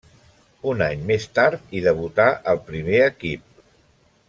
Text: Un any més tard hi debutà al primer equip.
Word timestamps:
Un 0.71 0.79
any 0.85 1.03
més 1.11 1.27
tard 1.39 1.75
hi 1.79 1.83
debutà 1.89 2.27
al 2.55 2.63
primer 2.71 3.05
equip. 3.11 3.63